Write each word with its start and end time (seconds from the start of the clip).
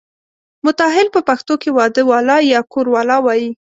متاهل 0.65 1.07
په 1.15 1.21
پښتو 1.27 1.53
کې 1.61 1.69
واده 1.77 2.01
والا 2.11 2.37
یا 2.53 2.59
کوروالا 2.73 3.17
وایي. 3.21 3.49